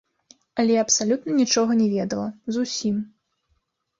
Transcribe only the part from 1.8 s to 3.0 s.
не ведала, зусім.